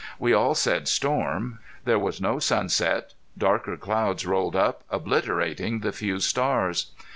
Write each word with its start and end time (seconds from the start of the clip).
We 0.17 0.33
all 0.33 0.55
said 0.55 0.87
storm. 0.87 1.59
There 1.85 1.99
was 1.99 2.19
no 2.19 2.39
sunset 2.39 3.13
Darker 3.37 3.77
clouds 3.77 4.25
rolled 4.25 4.55
up, 4.55 4.83
obliterating 4.89 5.81
the 5.81 5.91
few 5.91 6.19
stars. 6.19 6.91